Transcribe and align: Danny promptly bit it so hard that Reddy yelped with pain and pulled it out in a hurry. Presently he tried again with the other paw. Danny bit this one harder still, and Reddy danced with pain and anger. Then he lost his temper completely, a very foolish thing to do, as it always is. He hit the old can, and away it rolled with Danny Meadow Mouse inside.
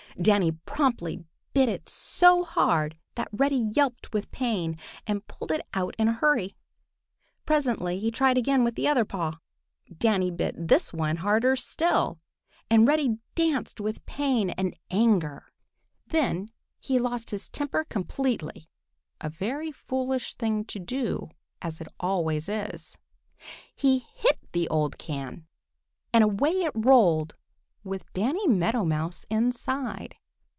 Danny 0.21 0.51
promptly 0.51 1.23
bit 1.53 1.69
it 1.69 1.87
so 1.87 2.43
hard 2.43 2.97
that 3.15 3.29
Reddy 3.31 3.71
yelped 3.73 4.11
with 4.13 4.29
pain 4.29 4.77
and 5.07 5.25
pulled 5.25 5.53
it 5.53 5.65
out 5.73 5.95
in 5.97 6.09
a 6.09 6.13
hurry. 6.13 6.53
Presently 7.45 7.97
he 7.97 8.11
tried 8.11 8.37
again 8.37 8.65
with 8.65 8.75
the 8.75 8.89
other 8.89 9.05
paw. 9.05 9.39
Danny 9.97 10.29
bit 10.29 10.67
this 10.67 10.91
one 10.91 11.15
harder 11.15 11.55
still, 11.55 12.19
and 12.69 12.85
Reddy 12.89 13.19
danced 13.35 13.79
with 13.79 14.05
pain 14.05 14.49
and 14.51 14.75
anger. 14.91 15.47
Then 16.05 16.49
he 16.81 16.99
lost 16.99 17.31
his 17.31 17.47
temper 17.47 17.85
completely, 17.85 18.67
a 19.21 19.29
very 19.29 19.71
foolish 19.71 20.35
thing 20.35 20.65
to 20.65 20.77
do, 20.77 21.29
as 21.61 21.79
it 21.79 21.87
always 22.01 22.49
is. 22.49 22.97
He 23.77 23.99
hit 24.13 24.39
the 24.51 24.67
old 24.67 24.97
can, 24.99 25.47
and 26.11 26.21
away 26.21 26.51
it 26.63 26.73
rolled 26.75 27.37
with 27.83 28.13
Danny 28.13 28.47
Meadow 28.47 28.85
Mouse 28.85 29.25
inside. 29.27 30.13